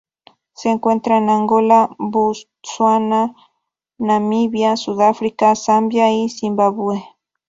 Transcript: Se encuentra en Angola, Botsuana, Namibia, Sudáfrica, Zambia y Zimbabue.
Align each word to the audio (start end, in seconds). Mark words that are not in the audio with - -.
Se 0.55 0.69
encuentra 0.71 1.19
en 1.19 1.29
Angola, 1.29 1.91
Botsuana, 1.99 3.35
Namibia, 3.99 4.75
Sudáfrica, 4.75 5.53
Zambia 5.53 6.11
y 6.11 6.27
Zimbabue. 6.27 7.03